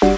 [0.00, 0.10] は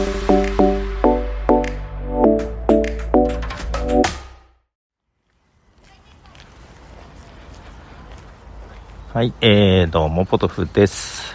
[9.23, 11.35] い、えー、どうも、ポトフです。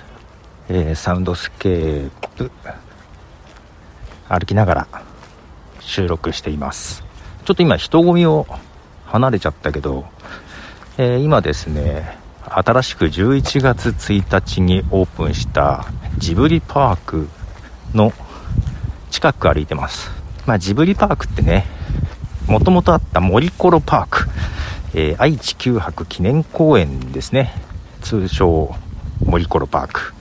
[0.69, 2.51] えー、サウンドスケープ、
[4.29, 4.87] 歩きながら
[5.79, 7.03] 収録しています。
[7.45, 8.45] ちょっと今、人混みを
[9.07, 10.05] 離れちゃったけど、
[10.99, 15.87] えー、今ですね、新しく11月1日にオープンした
[16.19, 17.27] ジブリパーク
[17.95, 18.13] の
[19.11, 20.11] 近く歩いてます。
[20.45, 21.65] まあ、ジブリパークってね、
[22.47, 24.27] もともとあった森コロパーク、
[24.93, 27.53] えー、愛知九博記念公園ですね。
[28.01, 28.75] 通称
[29.25, 30.13] 森コロパーク。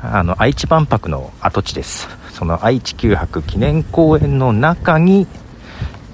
[0.00, 2.08] あの、愛知万博の跡地です。
[2.32, 5.26] その愛知九博記念公園の中に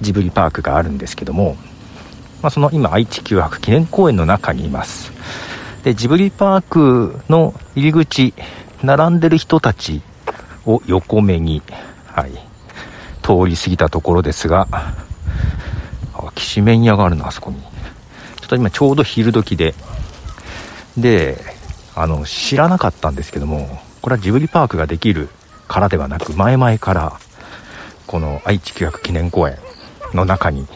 [0.00, 1.56] ジブリパークがあるんですけども、
[2.42, 5.12] まあ、その今愛知九博記念公園の中にいます。
[5.84, 8.34] で、ジブリパークの入り口、
[8.82, 10.02] 並んでる人たち
[10.66, 11.62] を横目に、
[12.06, 12.32] はい、
[13.22, 14.94] 通り過ぎたところですが、あ、
[16.34, 17.60] きしめん屋があるな、あそこに。
[18.40, 19.74] ちょっと今ちょうど昼時で、
[20.96, 21.42] で、
[21.94, 25.28] あの、知らなかったんですけども、これはジブリパークができる
[25.68, 27.18] からではなく、前々から、
[28.06, 29.56] この愛知九博記念公園
[30.12, 30.66] の中に、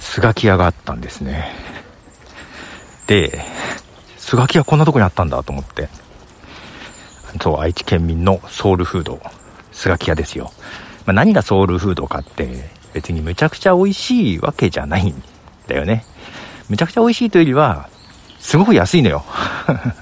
[0.00, 1.52] スガキ屋があったんですね。
[3.06, 3.44] で、
[4.16, 5.88] スガキ屋こんなとこにあったんだと思って、
[7.40, 9.20] そう、愛知県民のソウルフード、
[9.72, 10.52] スガキ屋ですよ。
[11.06, 15.22] まあ、何がソウルフードかって、別にむちゃくちゃ美味しいわけじゃないん
[15.66, 16.04] だよね。
[16.68, 17.88] むちゃくちゃ美味しいというよりは、
[18.38, 19.24] すごく安いのよ。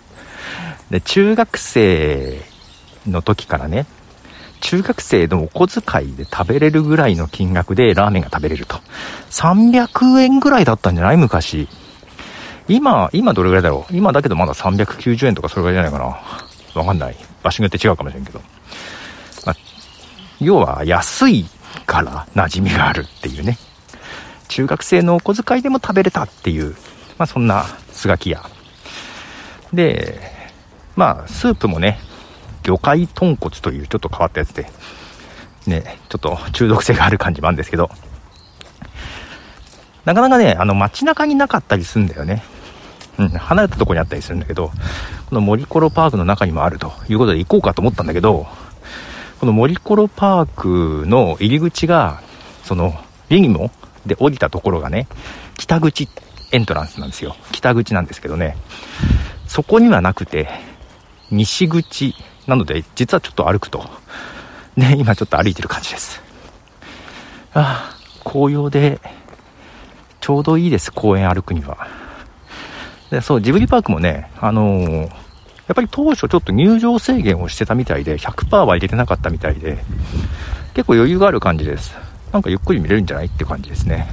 [0.90, 2.40] で、中学生
[3.06, 3.86] の時からね、
[4.60, 8.80] 中学生のお小遣いで食べれるぐらいの金額でラーメンが食べれると。
[9.30, 11.68] 300円ぐらいだったんじゃない昔。
[12.68, 16.16] 今、今どれぐらいだろう今だけどまだ390円とかそれぐらいじゃないかな。
[16.74, 17.16] わかんない。
[17.42, 18.40] 場所によって違うかもしれんけど。
[19.46, 19.56] まあ、
[20.40, 21.46] 要は安い
[21.86, 23.58] から馴染みがあるっていうね。
[24.48, 26.74] 中学生のお小遣いでも食べれたっていう、
[27.18, 28.42] まあそんなスガキ屋。
[29.72, 30.20] で、
[30.96, 31.98] まあ、スープもね、
[32.62, 34.66] 魚介豚骨というちょっと変わったやつで、
[35.66, 37.90] ね、ちょっと中毒性がある感じもあるんですけど、
[40.04, 42.42] なかなかね、あの街中になかったりすんだよね。
[43.18, 44.70] うん、離れたとこにあったりするんだけど、
[45.28, 48.46] この森コロパークの中にもあるということで行こうかと思ったんだけど、
[49.40, 52.22] この森コロパークの入り口が、
[52.64, 52.94] その、
[53.28, 53.70] リニモ
[54.06, 55.08] で降りたところがね、
[55.58, 56.08] 北口
[56.52, 57.34] エントランスなんですよ。
[57.50, 58.56] 北口なんですけどね、
[59.46, 60.48] そこにはなくて、
[61.30, 62.14] 西口
[62.46, 63.84] なので、実はちょっと歩くと。
[64.76, 66.22] ね、今ちょっと歩いてる感じです。
[67.54, 69.00] ああ、紅葉で、
[70.20, 71.86] ちょうどいいです、公園歩くには。
[73.12, 79.84] で、そう、ジブリパークもね、あのー、やっぱり当初ちょっと入場制限をしてたみたいで、100%は入れてなかったみたいで、
[80.72, 81.94] 結構余裕がある感じです。
[82.32, 84.08] なんかゆっくり見れるんじゃないって感じですね。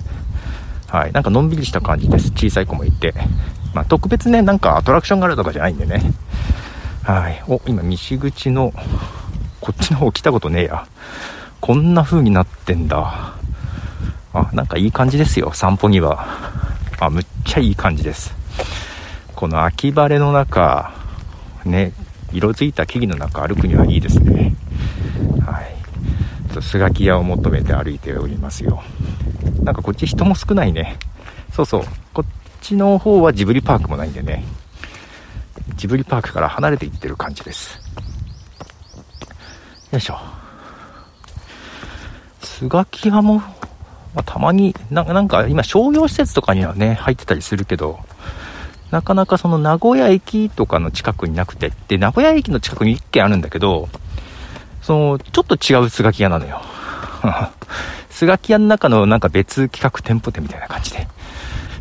[0.87, 1.13] はい。
[1.13, 2.31] なんかのんびりした感じです。
[2.31, 3.13] 小さい子もいて。
[3.73, 6.01] まあ、特別ね、なんかアトラクションがあるとかじゃないんでね。
[7.03, 7.41] はい。
[7.47, 8.73] お、今、西口の、
[9.61, 10.87] こっちの方来たことねえや。
[11.61, 13.33] こんな風になってんだ。
[14.33, 15.51] あ、なんかいい感じですよ。
[15.53, 16.27] 散歩には。
[16.99, 18.37] あ、むっちゃいい感じです。
[19.39, 20.93] この秋晴れの中、
[21.63, 21.93] ね、
[22.33, 24.53] 色づいた木々の中歩くにはいいですね。
[25.45, 25.75] はい。
[26.47, 28.83] ちょっとスガキ屋を求めて歩いておりますよ。
[29.63, 30.97] なんかこっち人も少ないね。
[31.53, 31.83] そうそう。
[32.13, 34.43] こっちの方はジブリパークもないんでね。
[35.77, 37.79] ジブリパークから離れていってる感じです。
[39.93, 40.19] よいしょ。
[42.41, 43.45] スガキ屋も、ま
[44.15, 48.01] あ、たまにな、なんか今商業施設とかにはね、入ってたりするけど、
[48.91, 53.89] なかなかその名古屋駅とかの近くになくて、で、名古屋駅の近くに1軒あるんだけど、
[54.81, 56.61] その、ちょっと違うスガキ屋なのよ。
[58.09, 61.07] スガキ屋の中のなんか別企画店舗店みたいな感じで。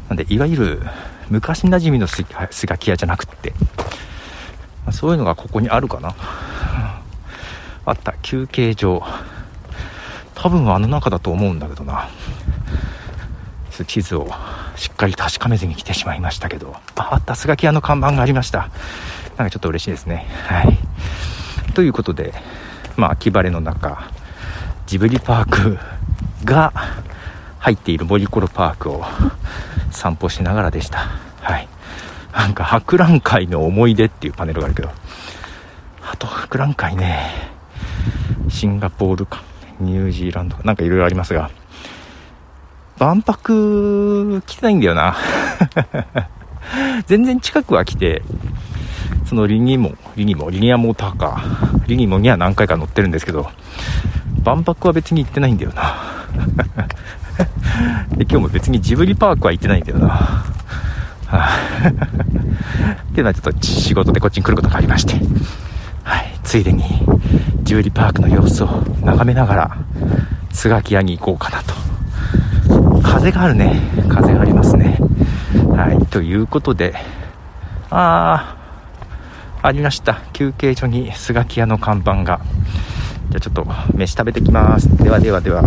[0.09, 0.83] なんで、いわゆる
[1.31, 2.25] 昔馴染みのス
[2.67, 3.55] ガキ屋じゃなくって、
[4.91, 6.15] そういうのがここにあるかな。
[7.87, 9.03] あった、休憩所。
[10.35, 12.09] 多分あの中だと思うんだけどな。
[13.85, 14.29] 地図を
[14.77, 18.71] しっかり確かめずに来てしまいましたけど、あった、スガキ屋の看板がありました。
[19.37, 20.27] なんかちょっと嬉しいですね。
[20.47, 20.79] はい。
[21.75, 22.35] ということで、
[22.97, 24.11] まあ、秋晴れの中、
[24.87, 25.79] ジブリパーク
[26.45, 26.73] が
[27.59, 29.05] 入っている森コロパークを
[29.91, 31.09] 散歩しながらでした。
[31.41, 31.69] はい。
[32.33, 34.91] なんか博覧会の思い出っていうパネルがあるけど、
[36.11, 37.31] あと博覧会ね、
[38.49, 39.43] シンガポールか、
[39.81, 41.51] ニュージーランドかなんかいろいろありますが、
[42.99, 45.17] 万博来てないんだよな。
[47.07, 48.23] 全然近くは来て、
[49.25, 53.51] そのリニモ、リニモ、リニアモーターカー、リニモには何回か乗ってるんですけど、
[54.45, 55.95] 万博は別に行ってないんだよな。
[58.17, 60.45] で、今日も別にジブリパークは行ってないんだよな。
[63.11, 65.15] っていうのはちょっと仕事でこっちに来ることがありまして、
[66.03, 66.85] はい、ついでに
[67.63, 68.69] ジブリパークの様子を
[69.03, 69.77] 眺めながら、
[70.51, 71.75] スガキ屋に行こうかなと。
[73.03, 73.81] 風があるね。
[74.09, 74.99] 風がありますね。
[75.77, 76.95] はい、ということで、
[77.91, 80.21] あー、ありました。
[80.33, 82.41] 休憩所にスガキ屋の看板が。
[83.31, 84.89] じゃあちょっと飯食べてきます。
[85.03, 85.63] ではではでは。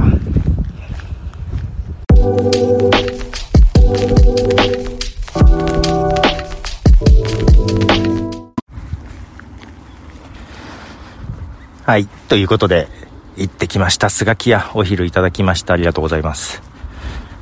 [11.86, 12.08] はい。
[12.30, 12.88] ということで、
[13.36, 14.10] 行ってきました。
[14.10, 14.72] スガキ屋。
[14.76, 15.74] お昼いただきました。
[15.74, 16.71] ありがとうございます。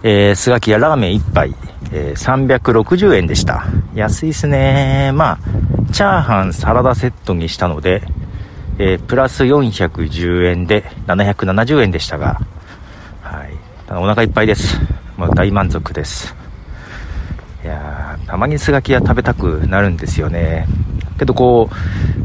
[0.01, 1.53] えー、スガキ屋ラーメン1杯、
[1.91, 3.65] えー、360円でした。
[3.93, 5.39] 安いっすねまあ、
[5.91, 8.01] チャーハン、サラダセットにしたので、
[8.77, 12.39] えー、プラス410円で770円でしたが、
[13.21, 13.53] はい。
[13.89, 14.79] お腹いっぱいです。
[15.17, 16.33] もう大満足です。
[17.61, 20.65] いや、たまにスガキ屋食べたくなるんですよね。
[21.17, 21.69] けどこ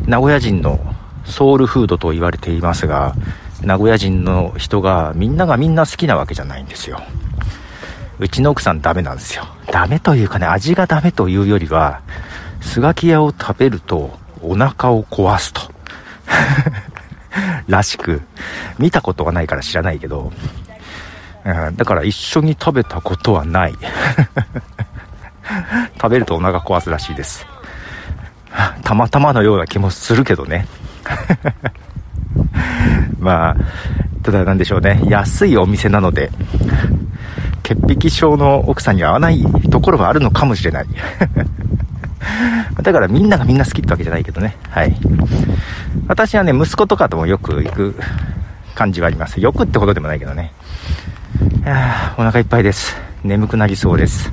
[0.07, 0.79] う、名古屋人の
[1.25, 3.17] ソウルフードと言われていますが、
[3.63, 7.03] 名古屋人の人がみんながみんな好きなわけじゃないんですよ。
[8.19, 9.45] うちの奥さんダメなんですよ。
[9.71, 12.03] ダメというかね、味がダメというよりは、
[12.61, 15.63] スガキ屋を食べるとお腹を壊すと。
[17.69, 18.23] らしく、
[18.79, 20.33] 見たことはないから知らないけど、
[21.45, 23.75] うん、だから一緒に食べたことはない。
[26.01, 27.47] 食べるとお腹壊すらしいです。
[28.83, 30.67] たまたまのような気もするけどね。
[33.19, 33.57] まあ、
[34.23, 35.01] ただなんでしょうね。
[35.09, 36.31] 安いお店なので、
[37.65, 40.87] 潔癖症の奥さんには合わないところがあるのかもしれない。
[42.83, 44.57] だからみんながみんな好きってわけじゃないけどね。
[44.69, 44.95] はい。
[46.07, 47.97] 私はね、息子とかともよく行く
[48.75, 49.41] 感じはあります。
[49.41, 50.53] よくってほどでもないけどね。
[51.65, 52.97] いやお腹いっぱいです。
[53.25, 54.31] 眠くなりそうです。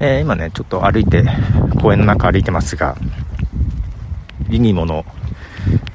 [0.00, 1.24] えー、今ね、ちょっと歩いて、
[1.80, 2.96] 公園の中歩いてますが、
[4.48, 5.04] リニモの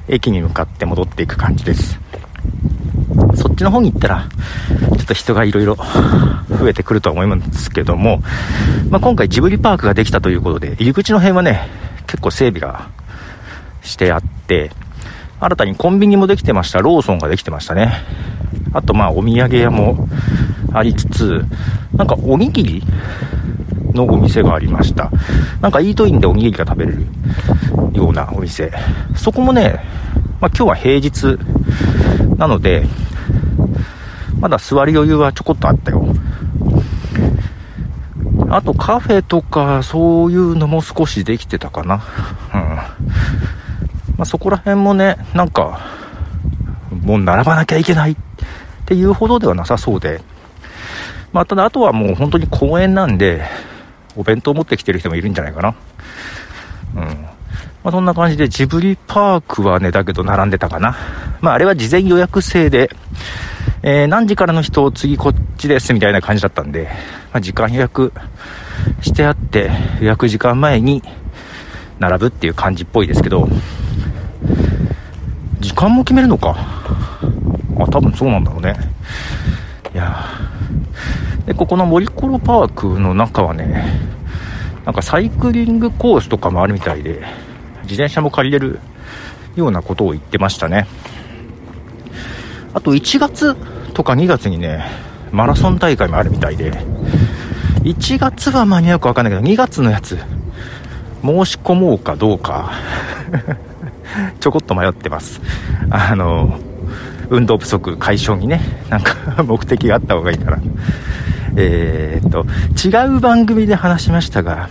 [0.08, 1.98] 駅に向かって戻っていく感じです。
[3.34, 4.24] そっちの方に行ったら、
[5.06, 8.22] っと人がいろいろ増えてくるとは思いますけども、
[8.90, 11.68] まあ、今回ジブリパークができたということで、入り口の辺はね、
[12.06, 12.88] 結構整備が
[13.82, 14.72] してあって、
[15.38, 16.80] 新たにコンビニもできてました。
[16.80, 17.92] ローソンができてましたね。
[18.72, 20.08] あとまあお土産屋も
[20.72, 21.44] ありつつ、
[21.94, 22.82] なんかおにぎり
[23.94, 25.10] のお店がありました。
[25.60, 27.06] なんかイートインでおにぎりが食べれる
[27.92, 28.72] ようなお店。
[29.14, 29.80] そこもね、
[30.40, 31.38] まあ、今日は平日
[32.38, 32.86] なので、
[34.40, 36.06] まだ座り余裕はちょこっとあったよ。
[38.48, 42.02] あとカフェとかそういうのも少しできてたかな。
[42.54, 42.60] うん。
[44.16, 45.80] まあ、そこら辺もね、なんか、
[47.02, 48.16] もう並ばなきゃいけないっ
[48.86, 50.20] ていうほどではなさそうで、
[51.32, 53.42] まあ、ただあとはもう本当に公園なんで、
[54.16, 55.74] お弁当持ってきてる人もいるんじゃないかな。
[56.94, 57.02] うん。
[57.02, 60.96] まあ、そんな感じでジブリパークはね、だけど並んでたかな。
[61.40, 62.90] まあ、あれは事前予約制で、
[63.88, 66.90] えー、何時からの人を、次こっちですみたいな感じだったんで、
[67.32, 68.12] まあ、時間予約
[69.00, 71.04] してあって、予約時間前に
[72.00, 73.48] 並ぶっていう感じっぽいですけど、
[75.60, 76.56] 時間も決めるのか？
[77.78, 78.74] あ、多分そうなんだろうね。
[79.94, 80.26] いや
[81.46, 84.00] で、ここの森コロパークの中はね、
[84.84, 87.22] なんかサイクリングコースとかもあるみたいで、
[87.84, 88.80] 自転車も借りれる
[89.54, 90.88] ようなことを言ってましたね。
[92.74, 93.56] あと1月
[93.96, 94.84] とか2月にね、
[95.32, 96.70] マラソン大会もあるみたいで、
[97.84, 100.18] 1月は間に合うかわかんないけど、2月のやつ、
[101.22, 102.72] 申し込もうかどうか
[104.38, 105.40] ちょこっと迷ってます。
[105.88, 106.58] あの、
[107.30, 108.60] 運動不足解消にね、
[108.90, 110.58] なんか目的があった方がいいから。
[111.56, 112.44] えー、っと、
[112.86, 114.68] 違う番組で話しましたが、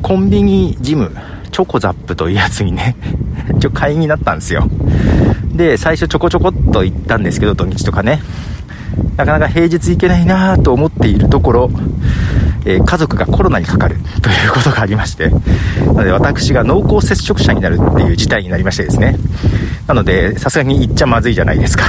[0.00, 1.12] コンビニジム、
[1.52, 2.96] チョコザップというやつにね、
[3.60, 4.66] ちょ、会員になったんですよ。
[5.58, 8.22] で、最初ちょこちょこっと行ったんですけど、土日とかね。
[9.16, 11.70] なかなか平日行けないなと思っているところ、
[12.64, 15.38] えー、家族がコロナにかかるということがありまして、な
[15.92, 19.18] ので私が濃厚接触者になるっていう事態になりましてですね。
[19.88, 21.84] なので、さすがに行っちゃまずいじゃないですか。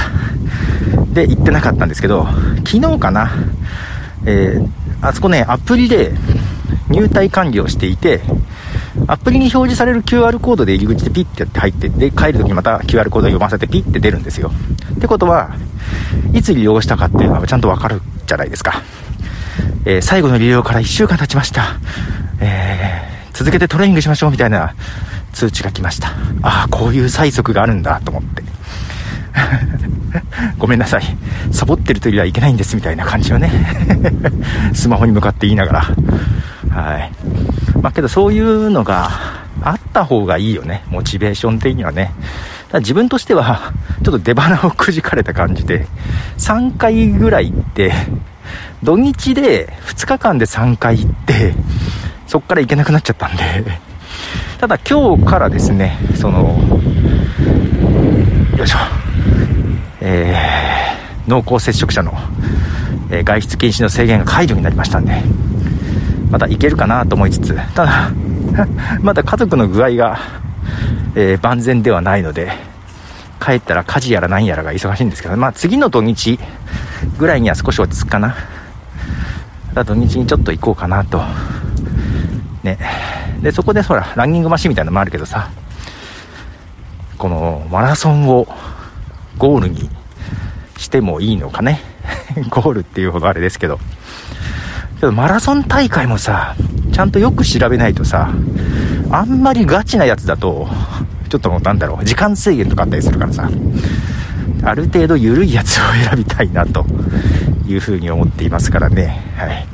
[1.12, 2.26] で、行ってなかったんですけど、
[2.66, 3.30] 昨日かな、
[4.26, 4.68] えー、
[5.00, 6.10] あそこね、アプリで
[6.88, 8.20] 入隊管理をしていて、
[9.10, 14.52] アプリに表示される QR コードで入り口でピッてやって入って、で、帰るときにまた QR コードを読ませてピッて出るんですよ。
[14.96, 15.56] ってことは、
[16.32, 18.82] いつ利用したかっていうのはちゃんとわかるじゃないですか。
[19.84, 21.76] えー、最後の利用から1週間経ちました。
[22.40, 24.74] えー、続けてトレーニングしましょうみたいな
[25.32, 26.08] 通知が来ました
[26.42, 28.42] ああこういう催促があるんだと思って
[30.58, 31.02] ごめんなさい
[31.52, 33.50] サボってるというよりはいけないんですみたいな感じをね
[34.74, 35.80] スマホに向かって言いながら
[36.70, 37.12] はい
[37.82, 39.10] まあけどそういうのが
[39.62, 40.84] あった方がいいよね。
[40.88, 42.12] モチベーション的にはね。
[42.68, 43.72] ただ自分としては
[44.02, 45.86] ちょっと出花をくじかれた感じで
[46.38, 47.92] 3回ぐらい行って
[48.82, 51.54] 土日で2日間で3回行って
[52.26, 53.90] そっから行けなくなっちゃったんで。
[54.60, 56.60] ただ今日からですねその
[58.58, 58.78] よいしょ。
[60.02, 62.12] えー、濃厚接触者の、
[63.10, 65.49] えー、外出禁止の制限が解除になりましたんで。
[66.30, 68.10] また行けるかなと思いつつただ
[69.02, 70.18] まだ家族の具合が、
[71.14, 72.70] えー、万全ではないので
[73.40, 76.38] 帰ったら家事やら何やらが忙しいんですけど、まあ次の土日
[77.18, 78.36] ぐらいには少し落ち着くかな。
[79.72, 81.22] だ土日にちょっと行こうかなと。
[82.62, 82.78] ね。
[83.40, 85.50] で、そこでほら、ランニングマシンみたいなのもあるけどさ、
[87.16, 88.46] このマラソンを
[89.38, 89.88] ゴールに
[90.76, 91.80] してもいいのかね。
[92.50, 93.80] ゴールっていうほどあれですけど。
[95.00, 96.54] けどマラソン大会もさ、
[96.92, 98.30] ちゃんとよく調べないとさ、
[99.10, 100.68] あんまりガチなやつだと、
[101.30, 103.50] ちょっともうなんだろう、時間制限とかあったりするからさ、
[104.62, 106.84] ある程度緩いやつを選びたいなと
[107.66, 109.24] いうふうに思っていますからね。
[109.36, 109.66] はい。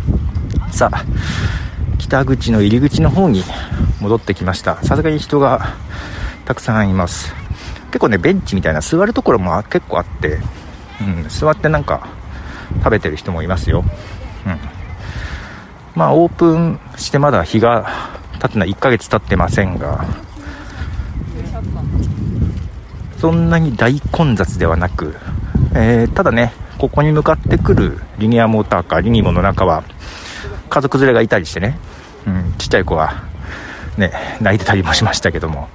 [0.72, 1.04] さあ、
[1.98, 3.42] 北口の入り口の方に
[4.00, 4.76] 戻ってきました。
[4.84, 5.74] さすがに人が
[6.44, 7.34] たくさんいます。
[7.86, 10.38] 結構ね、ベンチみたいな座るところも結構あって、
[11.00, 12.06] うん、座ってなんか
[12.78, 13.84] 食べてる人もいますよ。
[14.46, 14.75] うん。
[15.96, 17.86] まあ、オープンしてまだ日が
[18.38, 18.70] 経ってない。
[18.72, 20.04] 1ヶ月経ってませんが、
[23.18, 25.16] そんなに大混雑ではなく、
[25.74, 29.84] えー、ただね、ここに向かってくるリニアモーターカー、リニモの中は、
[30.68, 31.78] 家族連れがいたりしてね、
[32.26, 33.24] うん、ちっちゃい子は、
[33.96, 34.12] ね、
[34.42, 35.68] 泣いてたりもしましたけども。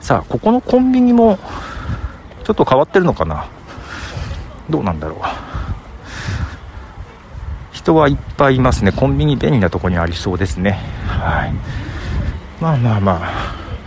[0.00, 1.38] さあ、ここのコンビニも、
[2.44, 3.46] ちょっと変わってるのかな。
[4.70, 5.49] どうなんだろう。
[7.80, 8.92] 人はいっぱいいますね。
[8.92, 10.72] コンビニ便利なとこにありそうですね。
[11.06, 11.54] はい。
[12.60, 13.20] まあまあま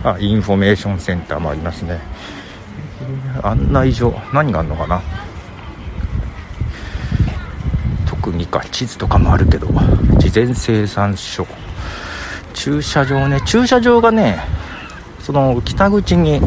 [0.02, 2.00] あ、あ、インフォメーションセンターもありますね。
[3.42, 5.00] 案内所何があるのかな？
[8.06, 9.68] 特にか地図とかもあるけど
[10.18, 11.46] 事前生産書
[12.54, 14.38] 駐車場ね駐車場がね
[15.20, 16.40] その北口に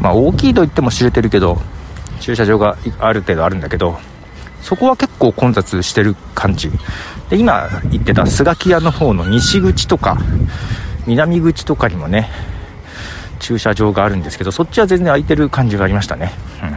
[0.00, 1.60] まあ大きいと言っても知れてるけど
[2.20, 3.98] 駐車場がある程度あるんだけど
[4.66, 6.72] そこは結構混雑してる感じ。
[7.30, 10.18] で今言ってたスガキ屋の方の西口とか
[11.06, 12.28] 南口とかにもね
[13.38, 16.32] 駐車場があるんですけどそっちは全然空いてる感じがありましたね、
[16.62, 16.76] うん、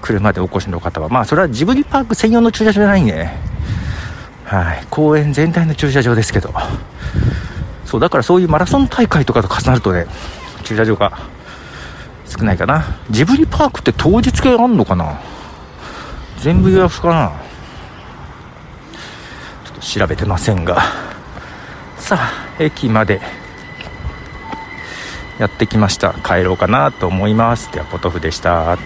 [0.00, 1.08] 車でお越しの方は。
[1.08, 3.36] まあそれはジブリパーク専用の駐車場じゃないんでね。
[4.44, 4.86] はい。
[4.88, 6.54] 公園全体の駐車場ですけど。
[7.84, 10.06] そうだからそういうマラソン大会とかと重なるとね
[10.62, 11.18] 駐車場が
[12.26, 12.84] 少ないかな。
[13.10, 15.20] ジブリパークって当日券あんのかな？
[16.42, 17.32] 全部予約かな？
[19.64, 20.82] ちょっと調べてませんが。
[21.96, 23.20] さあ駅まで。
[25.38, 26.14] やってきました。
[26.14, 27.70] 帰ろうかなと思います。
[27.72, 28.76] ではポトフでした。